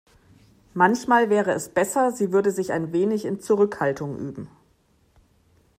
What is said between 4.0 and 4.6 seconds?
üben.